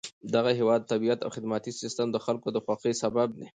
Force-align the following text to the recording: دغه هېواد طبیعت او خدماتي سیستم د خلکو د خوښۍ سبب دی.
دغه 0.35 0.51
هېواد 0.59 0.81
طبیعت 0.91 1.19
او 1.21 1.29
خدماتي 1.35 1.71
سیستم 1.81 2.07
د 2.11 2.17
خلکو 2.25 2.47
د 2.51 2.57
خوښۍ 2.65 2.93
سبب 3.03 3.27
دی. 3.37 3.45